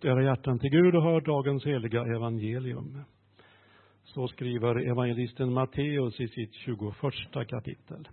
Lyft 0.00 0.04
era 0.04 0.22
hjärtan 0.22 0.58
till 0.58 0.70
Gud 0.70 0.96
och 0.96 1.02
hör 1.02 1.20
dagens 1.20 1.66
heliga 1.66 2.00
evangelium. 2.00 3.04
Så 4.04 4.28
skriver 4.28 4.90
evangelisten 4.90 5.52
Matteus 5.52 6.20
i 6.20 6.28
sitt 6.28 6.54
21 6.54 7.48
kapitel. 7.48 8.08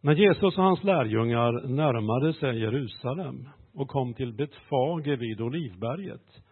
När 0.00 0.14
Jesus 0.14 0.58
och 0.58 0.64
hans 0.64 0.84
lärjungar 0.84 1.68
närmade 1.68 2.32
sig 2.32 2.60
Jerusalem 2.60 3.48
och 3.74 3.88
kom 3.88 4.14
till 4.14 4.32
Betfage 4.32 5.18
vid 5.18 5.40
Olivberget 5.40 6.42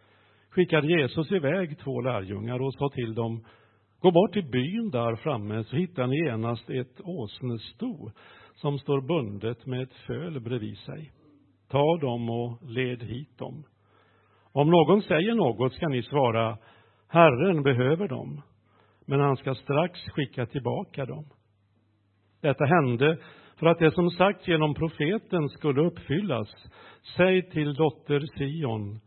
skickade 0.51 0.87
Jesus 0.87 1.33
iväg 1.33 1.79
två 1.79 2.01
lärjungar 2.01 2.63
och 2.63 2.75
sa 2.75 2.89
till 2.89 3.15
dem 3.15 3.45
Gå 4.01 4.11
bort 4.11 4.33
till 4.33 4.51
byn 4.51 4.91
där 4.91 5.17
framme 5.17 5.65
så 5.65 5.77
hittar 5.77 6.07
ni 6.07 6.17
genast 6.17 6.71
ett 6.71 7.01
åsnesto 7.01 8.11
som 8.55 8.79
står 8.79 9.01
bundet 9.01 9.67
med 9.67 9.83
ett 9.83 9.95
föl 10.07 10.41
bredvid 10.41 10.79
sig. 10.79 11.13
Ta 11.69 11.96
dem 11.96 12.30
och 12.30 12.71
led 12.71 13.03
hit 13.03 13.39
dem. 13.39 13.64
Om 14.53 14.71
någon 14.71 15.03
säger 15.03 15.34
något 15.34 15.73
ska 15.73 15.88
ni 15.88 16.02
svara 16.02 16.59
Herren 17.09 17.62
behöver 17.62 18.09
dem, 18.09 18.43
men 19.06 19.20
han 19.20 19.37
ska 19.37 19.55
strax 19.55 20.01
skicka 20.01 20.46
tillbaka 20.46 21.05
dem. 21.05 21.24
Detta 22.41 22.65
hände 22.65 23.19
för 23.57 23.66
att 23.66 23.79
det 23.79 23.91
som 23.91 24.10
sagts 24.10 24.48
genom 24.48 24.74
profeten 24.74 25.48
skulle 25.48 25.80
uppfyllas. 25.80 26.48
Säg 27.16 27.51
till 27.51 27.74
dotter 27.74 28.21
Sion, 28.21 29.01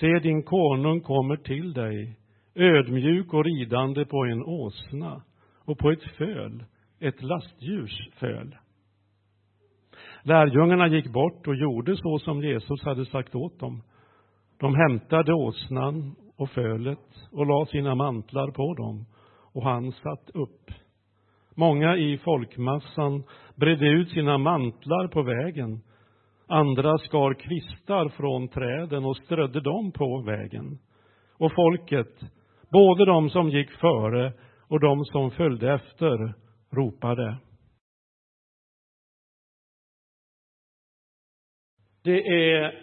se 0.00 0.18
din 0.18 0.42
konung 0.42 1.00
kommer 1.00 1.36
till 1.36 1.72
dig, 1.72 2.18
ödmjuk 2.54 3.34
och 3.34 3.44
ridande 3.44 4.04
på 4.04 4.24
en 4.24 4.42
åsna 4.42 5.22
och 5.64 5.78
på 5.78 5.90
ett 5.90 6.02
föl, 6.02 6.64
ett 7.00 7.22
lastdjurs 7.22 8.08
föl. 8.18 8.56
Lärjungarna 10.22 10.88
gick 10.88 11.12
bort 11.12 11.46
och 11.46 11.56
gjorde 11.56 11.96
så 11.96 12.18
som 12.18 12.42
Jesus 12.42 12.84
hade 12.84 13.06
sagt 13.06 13.34
åt 13.34 13.60
dem. 13.60 13.82
De 14.60 14.74
hämtade 14.74 15.34
åsnan 15.34 16.16
och 16.36 16.50
fölet 16.50 17.28
och 17.32 17.46
la 17.46 17.66
sina 17.66 17.94
mantlar 17.94 18.50
på 18.50 18.74
dem 18.74 19.06
och 19.52 19.64
han 19.64 19.92
satt 19.92 20.30
upp. 20.34 20.70
Många 21.54 21.96
i 21.96 22.18
folkmassan 22.18 23.22
bredde 23.54 23.88
ut 23.88 24.10
sina 24.10 24.38
mantlar 24.38 25.08
på 25.08 25.22
vägen. 25.22 25.80
Andra 26.48 26.98
skar 26.98 27.34
kvistar 27.34 28.08
från 28.08 28.48
träden 28.48 29.04
och 29.04 29.16
strödde 29.16 29.60
dem 29.60 29.92
på 29.92 30.22
vägen. 30.22 30.78
Och 31.38 31.52
folket, 31.54 32.20
både 32.72 33.04
de 33.04 33.30
som 33.30 33.48
gick 33.48 33.70
före 33.70 34.32
och 34.68 34.80
de 34.80 35.04
som 35.04 35.30
följde 35.30 35.74
efter, 35.74 36.34
ropade. 36.70 37.36
Det 42.02 42.28
är 42.52 42.74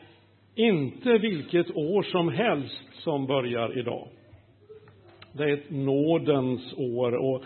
inte 0.55 1.17
vilket 1.17 1.75
år 1.75 2.03
som 2.03 2.29
helst 2.29 3.03
som 3.03 3.27
börjar 3.27 3.79
idag. 3.79 4.07
Det 5.33 5.43
är 5.43 5.53
ett 5.53 5.69
nådens 5.69 6.73
år 6.77 7.11
och 7.11 7.43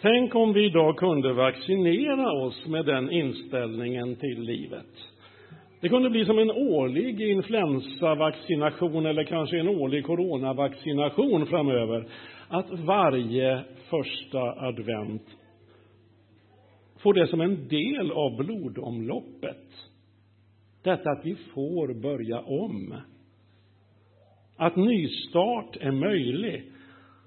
tänk 0.00 0.34
om 0.34 0.52
vi 0.52 0.64
idag 0.64 0.96
kunde 0.96 1.32
vaccinera 1.32 2.32
oss 2.32 2.66
med 2.66 2.86
den 2.86 3.10
inställningen 3.10 4.16
till 4.16 4.40
livet. 4.40 4.86
Det 5.80 5.88
kunde 5.88 6.10
bli 6.10 6.24
som 6.24 6.38
en 6.38 6.50
årlig 6.50 7.20
influensavaccination 7.20 9.06
eller 9.06 9.24
kanske 9.24 9.58
en 9.58 9.68
årlig 9.68 10.04
coronavaccination 10.06 11.46
framöver. 11.46 12.08
Att 12.48 12.70
varje 12.70 13.64
första 13.90 14.40
advent 14.40 15.22
får 17.02 17.14
det 17.14 17.26
som 17.26 17.40
en 17.40 17.68
del 17.68 18.12
av 18.12 18.36
blodomloppet. 18.36 19.93
Detta 20.84 21.10
att 21.10 21.24
vi 21.24 21.34
får 21.34 21.94
börja 21.94 22.40
om. 22.40 22.94
Att 24.56 24.76
nystart 24.76 25.76
är 25.80 25.92
möjlig. 25.92 26.72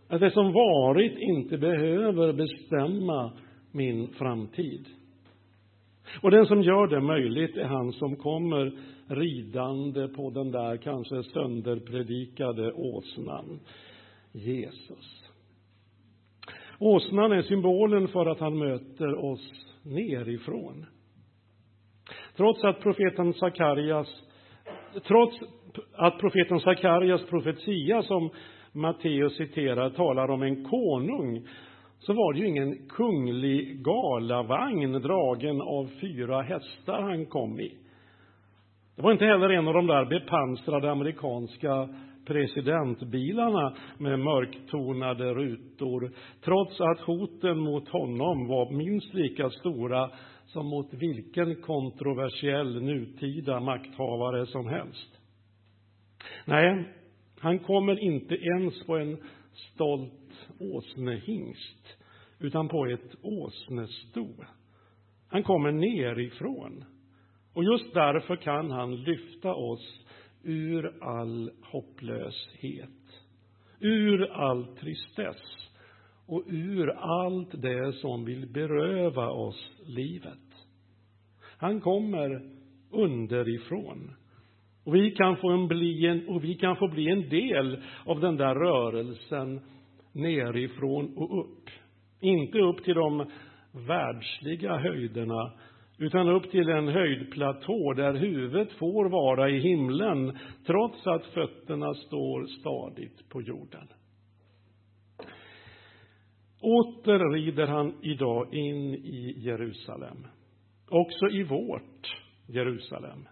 Att 0.07 0.19
det 0.19 0.31
som 0.31 0.53
varit 0.53 1.17
inte 1.17 1.57
behöver 1.57 2.33
bestämma 2.33 3.33
min 3.71 4.07
framtid. 4.07 4.85
Och 6.21 6.31
den 6.31 6.45
som 6.45 6.61
gör 6.61 6.87
det 6.87 7.01
möjligt 7.01 7.57
är 7.57 7.65
han 7.65 7.91
som 7.91 8.15
kommer 8.15 8.71
ridande 9.07 10.07
på 10.07 10.29
den 10.29 10.51
där 10.51 10.77
kanske 10.77 11.23
sönderpredikade 11.23 12.73
åsnan, 12.73 13.59
Jesus. 14.31 15.29
Åsnan 16.79 17.31
är 17.31 17.41
symbolen 17.41 18.07
för 18.07 18.25
att 18.25 18.39
han 18.39 18.57
möter 18.57 19.25
oss 19.25 19.51
nerifrån. 19.83 20.85
Trots 22.35 22.63
att 22.63 22.79
profeten 22.81 23.33
Sakarias, 23.33 24.07
trots 25.07 25.39
att 25.95 26.19
profeten 26.19 26.59
Sakarias 26.59 27.25
profetia 27.29 28.01
som 28.01 28.29
Matteus 28.71 29.37
citerar 29.37 29.89
talar 29.89 30.29
om 30.29 30.41
en 30.41 30.63
konung, 30.63 31.47
så 31.99 32.13
var 32.13 32.33
det 32.33 32.39
ju 32.39 32.47
ingen 32.47 32.87
kunglig 32.89 33.83
galavagn 33.83 34.91
dragen 34.91 35.61
av 35.61 35.89
fyra 36.01 36.41
hästar 36.41 37.01
han 37.01 37.25
kom 37.25 37.59
i. 37.59 37.77
Det 38.95 39.01
var 39.01 39.11
inte 39.11 39.25
heller 39.25 39.49
en 39.49 39.67
av 39.67 39.73
de 39.73 39.87
där 39.87 40.05
bepansrade 40.05 40.91
amerikanska 40.91 41.89
presidentbilarna 42.27 43.75
med 43.97 44.19
mörktonade 44.19 45.33
rutor, 45.33 46.11
trots 46.43 46.81
att 46.81 46.99
hoten 46.99 47.59
mot 47.59 47.89
honom 47.89 48.47
var 48.47 48.71
minst 48.71 49.13
lika 49.13 49.49
stora 49.49 50.11
som 50.45 50.67
mot 50.67 50.93
vilken 50.93 51.61
kontroversiell 51.61 52.81
nutida 52.83 53.59
makthavare 53.59 54.45
som 54.45 54.67
helst. 54.67 55.19
Nej, 56.45 56.93
han 57.39 57.59
kommer 57.59 58.03
inte 58.03 58.35
ens 58.35 58.85
på 58.85 58.97
en 58.97 59.17
stolt 59.53 60.47
åsnehingst, 60.59 61.97
utan 62.39 62.67
på 62.67 62.85
ett 62.85 63.15
åsnesto. 63.21 64.27
Han 65.29 65.43
kommer 65.43 65.71
nerifrån. 65.71 66.85
Och 67.53 67.63
just 67.63 67.93
därför 67.93 68.35
kan 68.35 68.71
han 68.71 68.95
lyfta 68.95 69.53
oss 69.53 70.06
ur 70.47 71.03
all 71.03 71.51
hopplöshet, 71.61 73.23
ur 73.79 74.31
all 74.31 74.65
tristess 74.65 75.37
och 76.27 76.43
ur 76.47 76.89
allt 76.89 77.61
det 77.61 77.93
som 77.93 78.25
vill 78.25 78.47
beröva 78.47 79.29
oss 79.29 79.71
livet. 79.85 80.37
Han 81.57 81.81
kommer 81.81 82.41
underifrån. 82.91 84.15
Och 84.83 84.95
vi 84.95 85.11
kan 85.11 85.37
få, 85.37 85.49
en 85.49 85.67
bli 85.67 86.05
en, 86.05 86.27
och 86.27 86.43
vi 86.43 86.55
kan 86.55 86.75
få 86.75 86.87
bli 86.87 87.09
en 87.09 87.29
del 87.29 87.83
av 88.05 88.19
den 88.19 88.37
där 88.37 88.55
rörelsen 88.55 89.61
nerifrån 90.11 91.17
och 91.17 91.39
upp. 91.39 91.69
Inte 92.19 92.59
upp 92.59 92.83
till 92.83 92.95
de 92.95 93.31
världsliga 93.71 94.77
höjderna, 94.77 95.53
utan 95.97 96.29
upp 96.29 96.51
till 96.51 96.69
en 96.69 96.87
höjdplatå 96.87 97.93
där 97.93 98.13
huvudet 98.13 98.71
får 98.71 99.09
vara 99.09 99.49
i 99.49 99.59
himlen, 99.59 100.37
trots 100.65 101.07
att 101.07 101.25
fötterna 101.25 101.93
står 101.93 102.45
stadigt 102.45 103.29
på 103.29 103.41
jorden. 103.41 103.87
Åter 106.61 107.33
rider 107.33 107.67
han 107.67 107.93
idag 108.01 108.53
in 108.53 108.93
i 108.93 109.33
Jerusalem, 109.37 110.27
också 110.89 111.29
i 111.29 111.43
vårt 111.43 112.23
Jerusalem. 112.47 113.27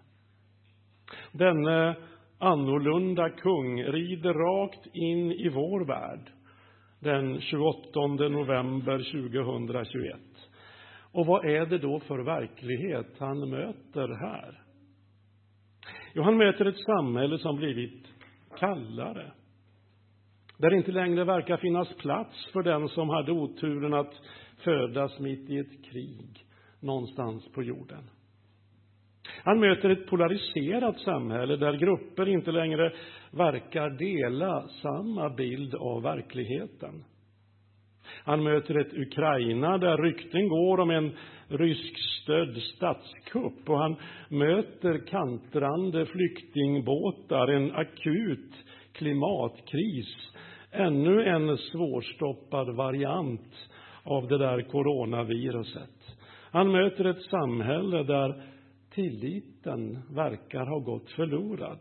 Denne 1.32 1.96
annorlunda 2.40 3.30
kung 3.30 3.84
rider 3.84 4.34
rakt 4.34 4.88
in 4.94 5.32
i 5.32 5.50
vår 5.50 5.86
värld 5.86 6.32
den 7.00 7.42
28 7.42 8.08
november 8.08 8.98
2021. 8.98 10.35
Och 11.16 11.26
vad 11.26 11.46
är 11.46 11.66
det 11.66 11.78
då 11.78 12.00
för 12.00 12.20
verklighet 12.20 13.16
han 13.20 13.50
möter 13.50 14.08
här? 14.08 14.62
Jo, 16.14 16.24
han 16.24 16.38
möter 16.38 16.66
ett 16.66 16.80
samhälle 16.86 17.38
som 17.38 17.56
blivit 17.56 18.08
kallare, 18.60 19.32
där 20.58 20.70
det 20.70 20.78
inte 20.78 20.92
längre 20.92 21.24
verkar 21.24 21.58
finnas 21.58 21.96
plats 21.98 22.50
för 22.54 22.64
den 22.64 22.90
som 22.90 23.10
hade 23.10 23.32
oturen 23.32 23.94
att 23.94 24.14
födas 24.58 25.20
mitt 25.20 25.50
i 25.50 25.58
ett 25.58 25.86
krig 25.86 26.46
någonstans 26.80 27.52
på 27.52 27.64
jorden. 27.64 28.10
Han 29.44 29.60
möter 29.60 29.90
ett 29.90 30.08
polariserat 30.08 31.00
samhälle 31.00 31.56
där 31.56 31.74
grupper 31.74 32.30
inte 32.30 32.52
längre 32.52 32.94
verkar 33.32 33.90
dela 33.90 34.68
samma 34.68 35.30
bild 35.30 35.76
av 35.76 36.02
verkligheten. 36.02 37.04
Han 38.26 38.44
möter 38.44 38.80
ett 38.80 38.94
Ukraina 38.94 39.78
där 39.78 39.98
rykten 39.98 40.50
går 40.50 40.80
om 40.80 40.90
en 40.90 41.12
ryskstödd 41.48 42.58
statskupp 42.58 43.70
och 43.70 43.80
han 43.80 43.96
möter 44.30 45.08
kantrande 45.08 46.06
flyktingbåtar, 46.06 47.48
en 47.48 47.76
akut 47.76 48.54
klimatkris 48.92 50.32
ännu 50.72 51.26
en 51.26 51.58
svårstoppad 51.58 52.76
variant 52.76 53.70
av 54.04 54.28
det 54.28 54.38
där 54.38 54.62
coronaviruset. 54.62 56.18
Han 56.52 56.72
möter 56.72 57.06
ett 57.06 57.24
samhälle 57.24 58.04
där 58.04 58.44
tilliten 58.94 60.00
verkar 60.16 60.66
ha 60.66 60.80
gått 60.80 61.12
förlorad. 61.12 61.80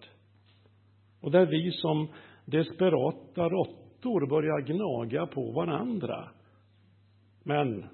Och 1.21 1.31
där 1.31 1.47
vi 1.47 1.71
som 1.71 2.09
desperata 2.47 3.49
råttor 3.49 3.84
börjar 4.05 4.61
gnaga 4.61 5.27
på 5.27 5.51
varandra. 5.51 6.29
Men, 7.45 7.85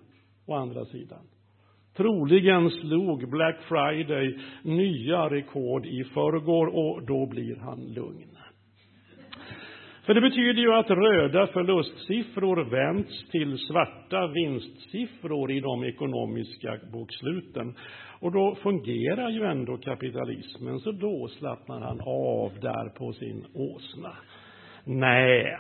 å 0.47 0.55
andra 0.55 0.85
sidan, 0.85 1.27
troligen 1.97 2.71
slog 2.71 3.31
Black 3.31 3.63
Friday 3.69 4.39
nya 4.63 5.31
rekord 5.31 5.87
i 5.87 6.05
förrgår 6.05 6.67
och 6.67 7.07
då 7.07 7.27
blir 7.27 7.57
han 7.57 7.81
lugn. 7.81 8.37
För 10.11 10.15
det 10.15 10.21
betyder 10.21 10.63
ju 10.63 10.75
att 10.75 10.91
röda 10.91 11.47
förlustsiffror 11.47 12.65
vänts 12.65 13.31
till 13.31 13.59
svarta 13.59 14.27
vinstsiffror 14.27 15.51
i 15.51 15.61
de 15.61 15.85
ekonomiska 15.85 16.79
boksluten. 16.93 17.75
Och 18.21 18.33
då 18.33 18.55
fungerar 18.55 19.31
ju 19.31 19.45
ändå 19.45 19.77
kapitalismen, 19.77 20.81
så 20.81 20.93
då 20.93 21.29
slappnar 21.29 21.81
han 21.81 22.01
av 22.01 22.61
där 22.61 22.89
på 22.89 23.13
sin 23.13 23.45
åsna. 23.55 24.13
Nej. 24.85 25.59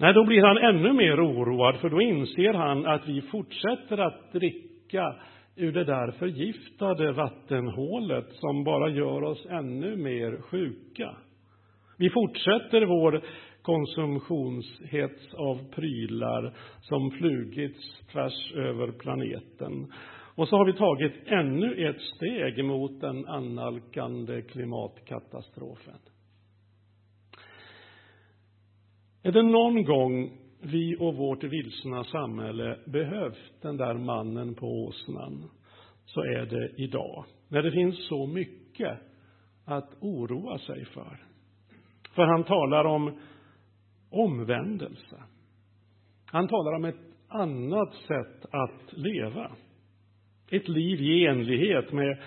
Nej, 0.00 0.14
då 0.14 0.24
blir 0.24 0.42
han 0.42 0.74
ännu 0.74 0.92
mer 0.92 1.26
oroad, 1.26 1.80
för 1.80 1.90
då 1.90 2.00
inser 2.00 2.54
han 2.54 2.86
att 2.86 3.08
vi 3.08 3.22
fortsätter 3.22 3.98
att 3.98 4.32
dricka 4.32 5.14
ur 5.56 5.72
det 5.72 5.84
där 5.84 6.10
förgiftade 6.10 7.12
vattenhålet 7.12 8.26
som 8.32 8.64
bara 8.64 8.88
gör 8.88 9.22
oss 9.22 9.46
ännu 9.50 9.96
mer 9.96 10.42
sjuka. 10.42 11.16
Vi 11.98 12.10
fortsätter 12.10 12.86
vår 12.86 13.22
konsumtionshets 13.62 15.34
av 15.34 15.70
prylar 15.70 16.54
som 16.80 17.10
flugits 17.10 18.00
tvärs 18.12 18.52
över 18.54 18.92
planeten. 18.92 19.92
Och 20.34 20.48
så 20.48 20.56
har 20.56 20.64
vi 20.64 20.72
tagit 20.72 21.12
ännu 21.26 21.88
ett 21.88 22.00
steg 22.00 22.64
mot 22.64 23.00
den 23.00 23.26
annalkande 23.26 24.42
klimatkatastrofen. 24.42 25.98
Är 29.22 29.32
det 29.32 29.42
någon 29.42 29.84
gång 29.84 30.30
vi 30.60 30.96
och 31.00 31.14
vårt 31.14 31.44
vilsna 31.44 32.04
samhälle 32.04 32.78
behövt 32.86 33.62
den 33.62 33.76
där 33.76 33.94
mannen 33.94 34.54
på 34.54 34.66
åsnan, 34.66 35.50
så 36.04 36.20
är 36.20 36.46
det 36.46 36.82
idag. 36.82 37.24
När 37.48 37.62
det 37.62 37.72
finns 37.72 38.08
så 38.08 38.26
mycket 38.26 38.98
att 39.64 39.90
oroa 40.00 40.58
sig 40.58 40.84
för. 40.84 41.18
För 42.14 42.22
han 42.22 42.44
talar 42.44 42.84
om 42.84 43.20
omvändelse. 44.10 45.22
Han 46.26 46.48
talar 46.48 46.74
om 46.76 46.84
ett 46.84 47.08
annat 47.28 47.94
sätt 47.94 48.46
att 48.50 48.92
leva. 48.92 49.50
Ett 50.50 50.68
liv 50.68 51.00
i 51.00 51.26
enlighet 51.26 51.92
med 51.92 52.18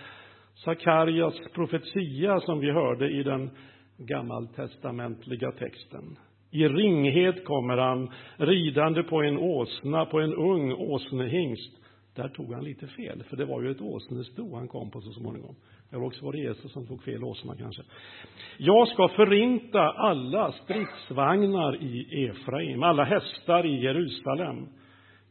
Sakarias 0.54 1.36
profetia 1.54 2.40
som 2.40 2.60
vi 2.60 2.72
hörde 2.72 3.10
i 3.10 3.24
den 3.24 3.50
gammaltestamentliga 3.98 5.52
texten. 5.52 6.18
I 6.52 6.68
ringhet 6.68 7.46
kommer 7.46 7.78
han 7.78 8.10
ridande 8.38 9.04
på 9.04 9.22
en 9.22 9.38
åsna, 9.38 10.06
på 10.06 10.20
en 10.20 10.34
ung 10.34 10.74
åsnehingst. 10.74 11.78
Där 12.16 12.28
tog 12.28 12.54
han 12.54 12.64
lite 12.64 12.88
fel, 12.88 13.24
för 13.24 13.38
det 13.38 13.46
var 13.46 13.62
ju 13.62 13.72
ett 13.72 13.82
åsnesto 13.82 14.56
han 14.56 14.68
kom 14.68 14.92
på 14.92 15.02
så 15.02 15.12
småningom. 15.12 15.56
Det 15.90 15.98
var 15.98 16.06
också 16.06 16.26
var 16.26 16.32
det 16.32 16.40
Jesus 16.40 16.72
som 16.72 16.88
tog 16.88 17.04
fel 17.04 17.24
åsna 17.24 17.56
kanske. 17.56 17.82
Jag 18.58 18.88
ska 18.88 19.08
förinta 19.08 19.82
alla 19.82 20.52
stridsvagnar 20.52 21.84
i 21.84 22.26
Efraim, 22.26 22.84
alla 22.84 23.04
hästar 23.04 23.66
i 23.66 23.84
Jerusalem. 23.84 24.68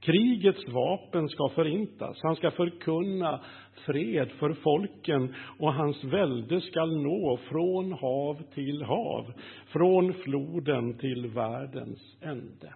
Krigets 0.01 0.69
vapen 0.69 1.29
ska 1.29 1.49
förintas. 1.49 2.19
Han 2.23 2.37
ska 2.37 2.51
förkunna 2.51 3.41
fred 3.87 4.31
för 4.31 4.53
folken 4.53 5.35
och 5.59 5.75
hans 5.75 6.05
välde 6.05 6.61
skall 6.61 7.03
nå 7.03 7.37
från 7.37 7.93
hav 7.93 8.43
till 8.55 8.83
hav, 8.83 9.33
från 9.67 10.13
floden 10.13 10.99
till 10.99 11.27
världens 11.27 12.17
ände. 12.21 12.75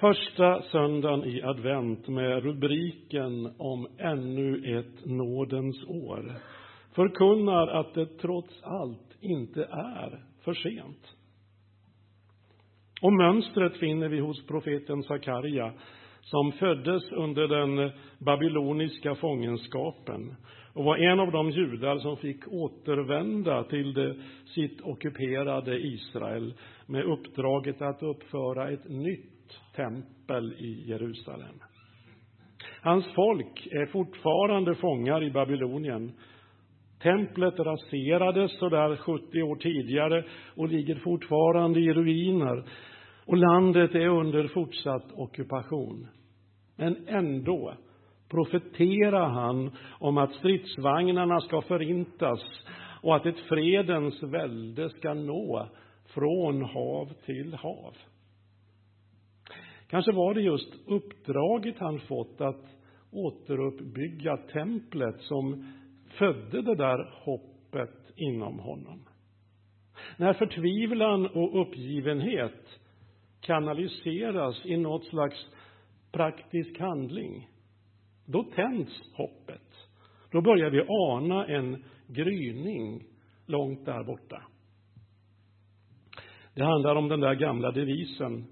Första 0.00 0.62
söndagen 0.62 1.24
i 1.24 1.42
advent 1.42 2.08
med 2.08 2.42
rubriken 2.42 3.54
om 3.58 3.86
ännu 3.98 4.78
ett 4.78 5.04
nådens 5.06 5.84
år 5.84 6.32
förkunnar 6.94 7.66
att 7.68 7.94
det 7.94 8.06
trots 8.06 8.62
allt 8.62 9.16
inte 9.20 9.64
är 9.64 10.24
för 10.44 10.54
sent. 10.54 11.16
Och 13.02 13.12
mönstret 13.12 13.76
finner 13.76 14.08
vi 14.08 14.18
hos 14.20 14.46
profeten 14.46 15.02
Sakarja 15.02 15.72
som 16.20 16.52
föddes 16.52 17.12
under 17.12 17.48
den 17.48 17.90
babyloniska 18.18 19.14
fångenskapen 19.14 20.36
och 20.74 20.84
var 20.84 20.96
en 20.96 21.20
av 21.20 21.32
de 21.32 21.50
judar 21.50 21.98
som 21.98 22.16
fick 22.16 22.48
återvända 22.48 23.64
till 23.64 23.94
det, 23.94 24.14
sitt 24.44 24.80
ockuperade 24.80 25.78
Israel 25.78 26.54
med 26.86 27.04
uppdraget 27.04 27.82
att 27.82 28.02
uppföra 28.02 28.70
ett 28.70 28.88
nytt 28.88 29.60
tempel 29.76 30.52
i 30.58 30.88
Jerusalem. 30.88 31.54
Hans 32.82 33.06
folk 33.14 33.66
är 33.66 33.86
fortfarande 33.86 34.74
fångar 34.74 35.22
i 35.22 35.30
Babylonien. 35.30 36.12
Templet 37.02 37.58
raserades 37.58 38.58
sådär 38.58 38.96
70 38.96 39.42
år 39.42 39.56
tidigare 39.56 40.24
och 40.56 40.68
ligger 40.68 40.94
fortfarande 40.94 41.80
i 41.80 41.92
ruiner. 41.92 42.64
Och 43.26 43.36
landet 43.36 43.94
är 43.94 44.08
under 44.08 44.48
fortsatt 44.48 45.12
ockupation. 45.12 46.08
Men 46.76 47.08
ändå 47.08 47.74
profeterar 48.28 49.28
han 49.28 49.70
om 49.98 50.18
att 50.18 50.32
stridsvagnarna 50.32 51.40
ska 51.40 51.62
förintas 51.62 52.40
och 53.02 53.16
att 53.16 53.26
ett 53.26 53.38
fredens 53.38 54.22
välde 54.22 54.90
ska 54.90 55.14
nå 55.14 55.68
från 56.14 56.62
hav 56.62 57.12
till 57.26 57.54
hav. 57.54 57.94
Kanske 59.86 60.12
var 60.12 60.34
det 60.34 60.40
just 60.40 60.74
uppdraget 60.86 61.78
han 61.78 62.00
fått 62.00 62.40
att 62.40 62.64
återuppbygga 63.10 64.36
templet 64.36 65.20
som 65.20 65.72
födde 66.18 66.62
det 66.62 66.74
där 66.74 67.10
hoppet 67.24 68.12
inom 68.16 68.58
honom. 68.58 69.04
När 70.16 70.32
förtvivlan 70.32 71.26
och 71.26 71.60
uppgivenhet 71.60 72.80
kanaliseras 73.42 74.66
i 74.66 74.76
något 74.76 75.04
slags 75.04 75.46
praktisk 76.12 76.78
handling, 76.80 77.48
då 78.26 78.42
tänds 78.42 79.02
hoppet. 79.14 79.88
Då 80.30 80.40
börjar 80.40 80.70
vi 80.70 80.82
ana 80.88 81.46
en 81.46 81.84
gryning 82.06 83.04
långt 83.46 83.84
där 83.84 84.04
borta. 84.04 84.42
Det 86.54 86.64
handlar 86.64 86.96
om 86.96 87.08
den 87.08 87.20
där 87.20 87.34
gamla 87.34 87.70
devisen 87.70 88.46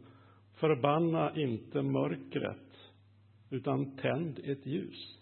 Förbanna 0.54 1.36
inte 1.36 1.82
mörkret, 1.82 2.90
utan 3.50 3.96
tänd 3.96 4.38
ett 4.44 4.66
ljus. 4.66 5.18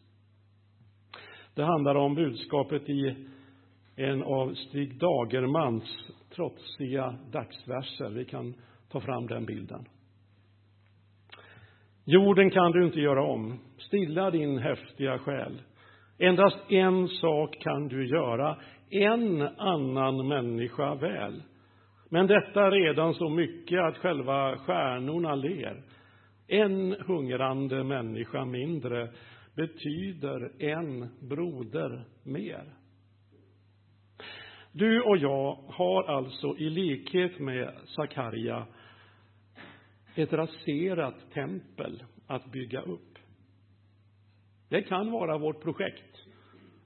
Det 1.55 1.65
handlar 1.65 1.95
om 1.95 2.15
budskapet 2.15 2.89
i 2.89 3.17
en 3.97 4.23
av 4.23 4.55
Stig 4.55 4.99
Dagermans 4.99 6.11
trotsiga 6.31 7.19
dagsverser. 7.33 8.11
Vi 8.11 8.25
kan 8.25 8.55
ta 8.93 9.01
fram 9.01 9.27
den 9.27 9.47
bilden. 9.47 9.85
Jorden 12.05 12.51
kan 12.51 12.73
du 12.73 12.85
inte 12.85 13.01
göra 13.01 13.25
om. 13.25 13.59
Stilla 13.79 14.31
din 14.31 14.59
häftiga 14.59 15.19
själ. 15.19 15.63
Endast 16.19 16.59
en 16.69 17.09
sak 17.09 17.57
kan 17.61 17.89
du 17.89 18.09
göra, 18.09 18.57
en 18.91 19.43
annan 19.43 20.29
människa 20.29 20.95
väl. 20.95 21.43
Men 22.11 22.27
detta 22.27 22.67
är 22.67 22.71
redan 22.71 23.15
så 23.15 23.29
mycket 23.29 23.81
att 23.81 23.97
själva 23.97 24.57
stjärnorna 24.57 25.35
ler. 25.35 25.83
En 26.47 26.97
hungrande 27.07 27.85
människa 27.85 28.45
mindre 28.45 29.09
betyder 29.57 30.63
en 30.63 31.09
broder 31.21 32.05
mer. 32.23 32.65
Du 34.73 35.01
och 35.01 35.17
jag 35.17 35.59
har 35.69 36.05
alltså 36.05 36.57
i 36.59 36.71
likhet 36.71 37.39
med 37.39 37.73
Sakarja 37.85 38.67
ett 40.23 40.33
raserat 40.33 41.31
tempel 41.35 42.03
att 42.27 42.53
bygga 42.53 42.81
upp. 42.81 43.19
Det 44.69 44.83
kan 44.83 45.11
vara 45.11 45.39
vårt 45.39 45.63
projekt 45.63 46.17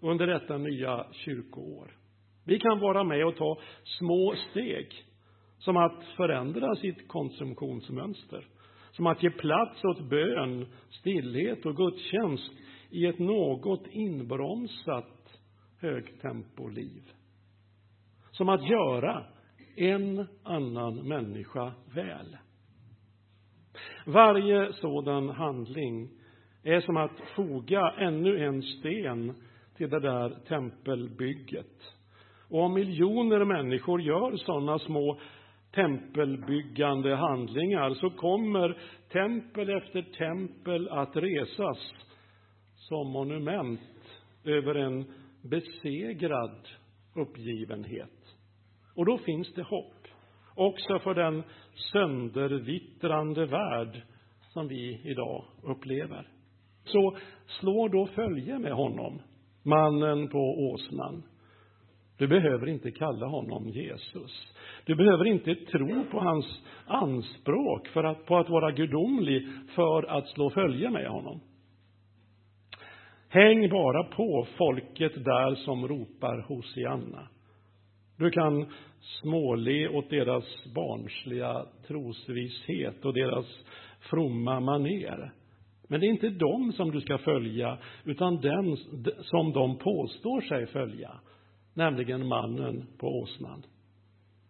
under 0.01 0.27
detta 0.27 0.59
nya 0.59 1.07
kyrkoår. 1.13 1.97
Vi 2.45 2.59
kan 2.59 2.81
vara 2.81 3.05
med 3.05 3.27
och 3.27 3.37
ta 3.37 3.59
små 3.85 4.35
steg 4.51 5.05
som 5.59 5.77
att 5.77 6.05
förändra 6.17 6.77
sitt 6.77 7.09
konsumtionsmönster. 7.09 8.47
Som 8.91 9.07
att 9.07 9.23
ge 9.23 9.31
plats 9.31 9.85
åt 9.85 10.01
bön, 10.11 10.67
stillhet 10.91 11.67
och 11.67 11.77
gudstjänst 11.77 12.53
i 12.91 13.07
ett 13.07 13.19
något 13.19 13.87
inbromsat 13.87 15.39
högtempoliv. 15.81 17.03
Som 18.31 18.49
att 18.49 18.69
göra 18.69 19.25
en 19.77 20.27
annan 20.43 21.09
människa 21.09 21.73
väl. 21.95 22.37
Varje 24.07 24.73
sådan 24.73 25.29
handling 25.29 26.09
är 26.63 26.81
som 26.81 26.97
att 26.97 27.21
foga 27.37 27.95
ännu 27.99 28.45
en 28.45 28.63
sten 28.63 29.35
till 29.77 29.91
det 29.91 30.01
där 30.01 30.31
tempelbygget. 30.49 31.95
Och 32.49 32.61
om 32.61 32.75
miljoner 32.75 33.45
människor 33.45 34.03
gör 34.03 34.37
sådana 34.37 34.79
små 34.79 35.21
tempelbyggande 35.75 37.17
handlingar 37.17 37.95
så 37.95 38.11
kommer 38.11 38.79
tempel 39.09 39.71
efter 39.71 40.03
tempel 40.03 40.89
att 40.89 41.17
resas 41.17 41.79
som 42.77 43.09
monument 43.09 43.81
över 44.45 44.75
en 44.75 45.05
besegrad 45.43 46.69
uppgivenhet. 47.15 48.37
Och 48.95 49.07
då 49.07 49.19
finns 49.19 49.55
det 49.55 49.63
hopp, 49.63 50.02
också 50.55 50.99
för 50.99 51.15
den 51.15 51.43
söndervittrande 51.93 53.47
värld 53.47 54.03
som 54.53 54.69
vi 54.69 55.01
idag 55.05 55.45
upplever. 55.63 56.29
Så 56.85 57.17
slå 57.47 57.89
då 57.89 58.07
följe 58.07 58.59
med 58.59 58.73
honom, 58.73 59.23
mannen 59.63 60.29
på 60.29 60.39
åsnan. 60.39 61.23
Du 62.19 62.29
behöver 62.29 62.69
inte 62.69 62.91
kalla 62.91 63.27
honom 63.27 63.69
Jesus. 63.69 64.55
Du 64.85 64.95
behöver 64.95 65.25
inte 65.25 65.55
tro 65.55 66.05
på 66.11 66.21
hans 66.21 66.63
anspråk 66.87 67.89
för 67.89 68.05
att, 68.05 68.27
på 68.27 68.37
att 68.37 68.51
vara 68.51 68.71
gudomlig 68.71 69.49
för 69.75 70.03
att 70.03 70.29
slå 70.29 70.51
följe 70.51 70.91
med 70.91 71.09
honom. 71.09 71.41
Häng 73.29 73.71
bara 73.71 74.05
på 74.05 74.47
folket 74.57 75.25
där 75.25 75.55
som 75.55 75.89
ropar 75.89 76.45
Hosianna. 76.49 77.29
Du 78.23 78.31
kan 78.31 78.67
småle 79.01 79.89
åt 79.89 80.11
deras 80.11 80.45
barnsliga 80.75 81.67
trosvisshet 81.87 83.05
och 83.05 83.15
deras 83.15 83.47
fromma 84.11 84.61
maner. 84.61 85.33
Men 85.89 86.01
det 86.01 86.07
är 86.07 86.11
inte 86.11 86.29
dem 86.29 86.73
som 86.73 86.91
du 86.91 87.01
ska 87.01 87.19
följa, 87.19 87.79
utan 88.05 88.41
den 88.41 88.77
som 89.21 89.53
de 89.53 89.79
påstår 89.79 90.41
sig 90.41 90.67
följa, 90.67 91.11
nämligen 91.75 92.27
mannen 92.27 92.87
på 92.99 93.07
åsnan. 93.07 93.63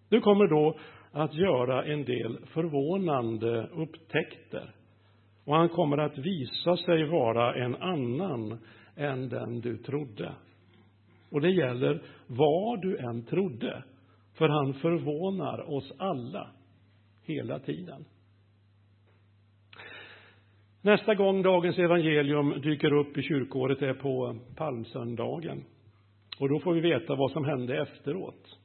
Du 0.09 0.21
kommer 0.21 0.47
då 0.47 0.79
att 1.13 1.35
göra 1.35 1.85
en 1.85 2.05
del 2.05 2.39
förvånande 2.47 3.69
upptäckter. 3.75 4.75
Och 5.45 5.57
han 5.57 5.69
kommer 5.69 5.99
att 5.99 6.19
visa 6.19 6.77
sig 6.77 7.05
vara 7.05 7.65
en 7.65 7.77
annan 7.77 8.59
än 8.97 9.29
den 9.29 9.61
du 9.61 9.77
trodde. 9.79 10.33
Och 11.33 11.41
det 11.41 11.51
gäller 11.51 12.03
vad 12.27 12.83
du 12.83 12.97
än 12.97 13.25
trodde, 13.25 13.85
för 14.35 14.49
han 14.49 14.75
förvånar 14.75 15.71
oss 15.71 15.93
alla 15.99 16.51
hela 17.23 17.59
tiden. 17.59 18.05
Nästa 20.83 21.15
gång 21.15 21.43
dagens 21.43 21.79
evangelium 21.79 22.61
dyker 22.61 22.93
upp 22.93 23.19
i 23.19 23.23
kyrkåret 23.23 23.83
är 23.83 23.95
på 23.95 24.39
palmsöndagen. 24.57 25.65
Och 26.39 26.49
då 26.49 26.61
får 26.61 26.75
vi 26.75 26.81
veta 26.81 27.15
vad 27.15 27.31
som 27.31 27.45
hände 27.45 27.83
efteråt. 27.83 28.59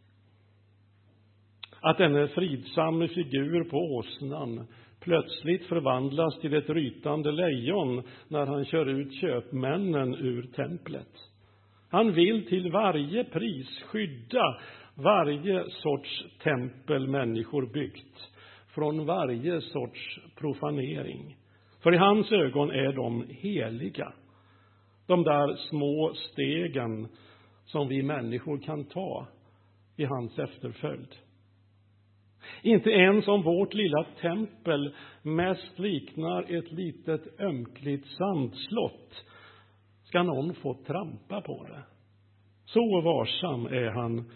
Att 1.82 1.98
denne 1.98 2.28
fridsamme 2.28 3.08
figur 3.08 3.64
på 3.64 3.78
åsnan 3.78 4.68
plötsligt 5.00 5.66
förvandlas 5.66 6.40
till 6.40 6.54
ett 6.54 6.70
rytande 6.70 7.32
lejon 7.32 8.04
när 8.28 8.46
han 8.46 8.66
kör 8.66 8.86
ut 8.86 9.14
köpmännen 9.14 10.16
ur 10.16 10.48
templet. 10.56 11.12
Han 11.90 12.14
vill 12.14 12.46
till 12.46 12.72
varje 12.72 13.24
pris 13.24 13.84
skydda 13.84 14.60
varje 14.96 15.64
sorts 15.70 16.26
tempel 16.44 17.08
människor 17.08 17.74
byggt 17.74 18.32
från 18.68 19.06
varje 19.06 19.62
sorts 19.62 20.20
profanering. 20.36 21.38
För 21.84 21.94
i 21.94 21.98
hans 21.98 22.32
ögon 22.32 22.72
är 22.72 22.94
de 22.94 23.26
heliga. 23.30 24.14
De 25.08 25.24
där 25.24 25.56
små 25.56 26.14
stegen 26.14 27.08
som 27.66 27.88
vi 27.88 28.04
människor 28.04 28.58
kan 28.58 28.86
ta 28.86 29.28
i 29.98 30.06
hans 30.06 30.40
efterföljd. 30.40 31.16
Inte 32.62 32.90
ens 32.90 33.28
om 33.28 33.44
vårt 33.44 33.74
lilla 33.74 34.04
tempel 34.22 34.96
mest 35.22 35.80
liknar 35.80 36.58
ett 36.58 36.72
litet 36.72 37.40
ömkligt 37.40 38.08
sandslott 38.08 39.26
ska 40.08 40.24
någon 40.24 40.54
få 40.54 40.74
trampa 40.74 41.42
på 41.42 41.64
det. 41.64 41.84
Så 42.66 43.02
varsam 43.02 43.66
är 43.66 43.90
han 43.90 44.32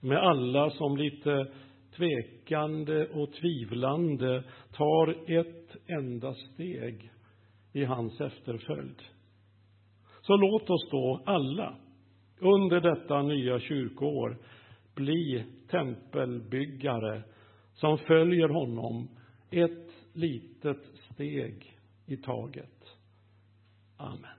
med 0.00 0.18
alla 0.18 0.70
som 0.70 0.96
lite 0.96 1.46
tvekande 1.96 3.06
och 3.06 3.32
tvivlande 3.32 4.44
tar 4.72 5.30
ett 5.38 5.76
enda 5.86 6.34
steg 6.34 7.10
i 7.72 7.84
hans 7.84 8.20
efterföljd. 8.20 9.02
Så 10.20 10.36
låt 10.36 10.70
oss 10.70 10.90
då 10.90 11.22
alla 11.26 11.76
under 12.38 12.80
detta 12.80 13.22
nya 13.22 13.60
kyrkoår 13.60 14.38
bli 14.94 15.44
tempelbyggare 15.70 17.22
som 17.72 17.98
följer 17.98 18.48
honom 18.48 19.08
ett 19.50 19.90
litet 20.12 20.84
steg 21.12 21.78
i 22.06 22.16
taget. 22.16 22.96
Amen. 23.96 24.35